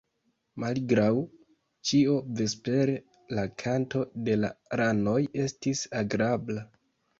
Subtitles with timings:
[0.61, 1.09] Malgraŭ
[1.89, 2.97] ĉio, vespere
[3.41, 6.69] la kanto de la ranoj estis agrabla.